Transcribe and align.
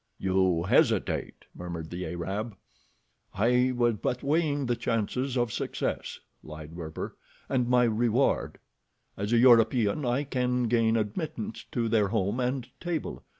"You 0.17 0.63
hesitate," 0.63 1.45
murmured 1.53 1.91
the 1.91 2.07
Arab. 2.07 2.55
"I 3.35 3.71
was 3.75 3.97
but 4.01 4.23
weighing 4.23 4.65
the 4.65 4.75
chances 4.75 5.37
of 5.37 5.53
success," 5.53 6.19
lied 6.41 6.73
Werper, 6.75 7.15
"and 7.47 7.67
my 7.69 7.83
reward. 7.83 8.57
As 9.15 9.31
a 9.31 9.37
European 9.37 10.03
I 10.03 10.23
can 10.23 10.63
gain 10.63 10.95
admittance 10.97 11.65
to 11.73 11.87
their 11.87 12.07
home 12.07 12.39
and 12.39 12.67
table. 12.79 13.23